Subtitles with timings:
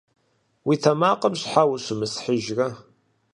[0.67, 2.67] Уи тэмакъым щхьэ ущымысхьыжрэ?